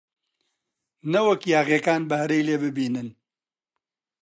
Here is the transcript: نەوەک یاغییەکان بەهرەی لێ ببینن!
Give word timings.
نەوەک 1.11 1.41
یاغییەکان 1.53 2.01
بەهرەی 2.09 2.45
لێ 2.47 2.57
ببینن! 2.63 3.07